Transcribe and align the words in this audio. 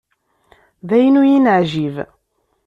D 0.87 0.89
ayen 0.97 1.19
ur 1.19 1.25
yi-neɛǧib. 1.31 1.95